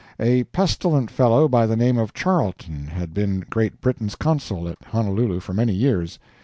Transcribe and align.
A 0.19 0.45
pestilent 0.45 1.11
fellow 1.11 1.47
by 1.47 1.67
the 1.67 1.75
name 1.75 1.99
of 1.99 2.11
Charlton 2.11 2.87
had 2.87 3.13
been 3.13 3.45
Great 3.51 3.81
Britain's 3.81 4.15
Consul 4.15 4.67
at 4.67 4.79
Honolulu 4.85 5.39
for 5.41 5.53
many 5.53 5.73
years. 5.75 6.17